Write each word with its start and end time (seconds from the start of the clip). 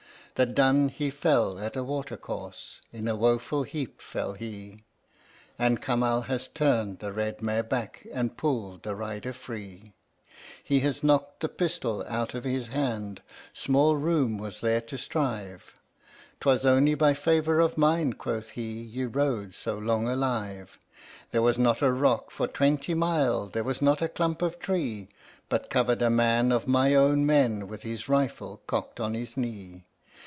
The 0.35 0.45
dun 0.47 0.89
he 0.89 1.11
fell 1.11 1.59
at 1.59 1.75
a 1.75 1.83
water 1.83 2.17
course 2.17 2.79
in 2.91 3.07
a 3.07 3.15
woful 3.15 3.61
heap 3.61 4.01
fell 4.01 4.33
he, 4.33 4.83
And 5.59 5.81
Kamal 5.83 6.21
has 6.21 6.47
turned 6.47 6.97
the 6.97 7.11
red 7.11 7.43
mare 7.43 7.61
back, 7.61 8.07
and 8.11 8.35
pulled 8.37 8.81
the 8.81 8.95
rider 8.95 9.33
free. 9.33 9.93
He 10.63 10.79
has 10.79 11.03
knocked 11.03 11.41
the 11.41 11.49
pistol 11.49 12.03
out 12.07 12.33
of 12.33 12.43
his 12.43 12.67
hand 12.67 13.21
small 13.53 13.95
room 13.97 14.39
was 14.39 14.61
there 14.61 14.81
to 14.81 14.97
strive, 14.97 15.75
"'Twas 16.39 16.65
only 16.65 16.95
by 16.95 17.13
favour 17.13 17.59
of 17.59 17.77
mine," 17.77 18.13
quoth 18.13 18.51
he, 18.51 18.71
"ye 18.81 19.03
rode 19.05 19.53
so 19.53 19.77
long 19.77 20.07
alive: 20.07 20.79
There 21.31 21.43
was 21.43 21.59
not 21.59 21.83
a 21.83 21.91
rock 21.93 22.31
for 22.31 22.47
twenty 22.47 22.95
mile, 22.95 23.45
there 23.45 23.65
was 23.65 23.79
not 23.79 24.01
a 24.01 24.09
clump 24.09 24.41
of 24.41 24.57
tree, 24.57 25.07
But 25.49 25.69
covered 25.69 26.01
a 26.01 26.09
man 26.09 26.51
of 26.51 26.67
my 26.67 26.95
own 26.95 27.27
men 27.27 27.67
with 27.67 27.83
his 27.83 28.09
rifle 28.09 28.61
cocked 28.65 28.99
on 28.99 29.13
his 29.13 29.37
knee. 29.37 29.83